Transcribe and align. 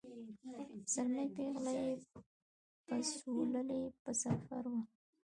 زلمی 0.93 1.25
پېغله 1.35 1.73
یې 1.81 1.91
پسوللي 2.87 3.81
په 4.03 4.11
ظفر 4.21 4.63
وه 4.71 4.81